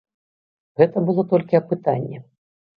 Гэта 0.81 0.97
было 1.11 1.27
толькі 1.35 1.61
апытанне. 1.63 2.27